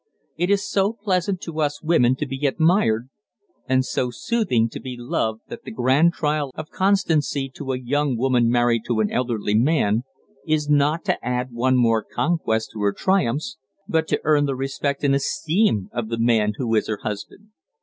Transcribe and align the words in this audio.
It 0.35 0.49
is 0.49 0.67
so 0.67 0.93
pleasant 0.93 1.41
to 1.41 1.61
us 1.61 1.83
women 1.83 2.15
to 2.15 2.25
be 2.25 2.47
admired, 2.47 3.11
and 3.67 3.85
so 3.85 4.09
soothing 4.09 4.67
to 4.69 4.79
be 4.79 4.97
loved 4.97 5.41
that 5.49 5.61
the 5.63 5.69
grand 5.69 6.13
trial 6.13 6.49
of 6.55 6.71
constancy 6.71 7.51
to 7.53 7.71
a 7.71 7.77
young 7.79 8.17
woman 8.17 8.49
married 8.49 8.81
to 8.87 8.99
an 9.01 9.11
elderly 9.11 9.53
man 9.53 10.01
is 10.47 10.67
not 10.67 11.05
to 11.05 11.23
add 11.23 11.51
one 11.53 11.77
more 11.77 12.03
conquest 12.03 12.71
to 12.73 12.81
her 12.81 12.93
triumphs, 12.93 13.59
but 13.87 14.07
to 14.07 14.19
earn 14.23 14.47
the 14.47 14.55
respect 14.55 15.03
and 15.03 15.13
esteem 15.13 15.87
of 15.93 16.09
the 16.09 16.17
man 16.17 16.53
who 16.57 16.73
is 16.73 16.87
her 16.87 17.01
husband. 17.03 17.49